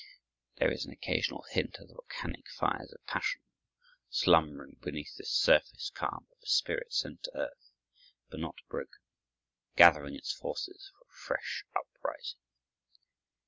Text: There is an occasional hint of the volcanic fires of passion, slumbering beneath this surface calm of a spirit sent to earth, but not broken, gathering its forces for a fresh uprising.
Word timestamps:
There 0.55 0.71
is 0.71 0.83
an 0.83 0.91
occasional 0.91 1.45
hint 1.51 1.77
of 1.77 1.87
the 1.87 1.93
volcanic 1.93 2.49
fires 2.49 2.91
of 2.91 3.05
passion, 3.05 3.41
slumbering 4.09 4.77
beneath 4.81 5.15
this 5.15 5.29
surface 5.31 5.91
calm 5.93 6.25
of 6.31 6.37
a 6.41 6.47
spirit 6.47 6.91
sent 6.91 7.21
to 7.25 7.35
earth, 7.37 7.71
but 8.31 8.39
not 8.39 8.55
broken, 8.67 8.99
gathering 9.75 10.15
its 10.15 10.33
forces 10.33 10.91
for 10.97 11.03
a 11.05 11.13
fresh 11.27 11.65
uprising. 11.75 12.39